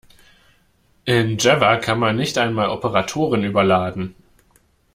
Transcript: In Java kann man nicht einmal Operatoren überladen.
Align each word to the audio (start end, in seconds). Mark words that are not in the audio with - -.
In 1.05 1.37
Java 1.37 1.77
kann 1.77 1.99
man 1.99 2.15
nicht 2.15 2.39
einmal 2.39 2.69
Operatoren 2.69 3.43
überladen. 3.43 4.15